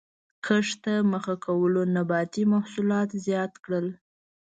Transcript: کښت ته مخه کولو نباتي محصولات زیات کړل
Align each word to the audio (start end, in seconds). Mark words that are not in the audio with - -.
کښت 0.45 0.75
ته 0.83 0.93
مخه 1.11 1.35
کولو 1.45 1.81
نباتي 1.95 2.43
محصولات 2.53 3.09
زیات 3.25 3.53
کړل 3.63 3.87